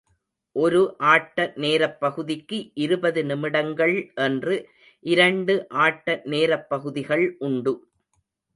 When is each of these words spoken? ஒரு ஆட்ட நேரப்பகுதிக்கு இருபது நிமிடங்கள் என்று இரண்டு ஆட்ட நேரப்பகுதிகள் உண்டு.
ஒரு 0.55 0.79
ஆட்ட 1.09 1.43
நேரப்பகுதிக்கு 1.55 2.57
இருபது 2.75 3.23
நிமிடங்கள் 3.25 3.95
என்று 4.25 4.55
இரண்டு 5.05 5.55
ஆட்ட 5.83 6.21
நேரப்பகுதிகள் 6.27 7.25
உண்டு. 7.39 7.75